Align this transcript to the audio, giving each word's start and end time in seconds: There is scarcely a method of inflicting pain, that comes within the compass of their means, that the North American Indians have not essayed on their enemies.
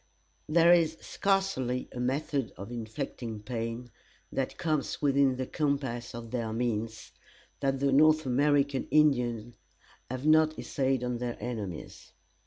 There 0.49 0.73
is 0.73 0.97
scarcely 0.99 1.87
a 1.91 1.99
method 1.99 2.53
of 2.57 2.71
inflicting 2.71 3.43
pain, 3.43 3.91
that 4.31 4.57
comes 4.57 4.99
within 4.99 5.35
the 5.35 5.45
compass 5.45 6.15
of 6.15 6.31
their 6.31 6.51
means, 6.51 7.11
that 7.59 7.79
the 7.79 7.91
North 7.91 8.25
American 8.25 8.87
Indians 8.89 9.53
have 10.09 10.25
not 10.25 10.57
essayed 10.57 11.03
on 11.03 11.19
their 11.19 11.37
enemies. 11.39 12.13